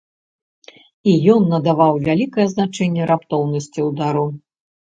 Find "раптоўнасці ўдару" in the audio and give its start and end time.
3.13-4.27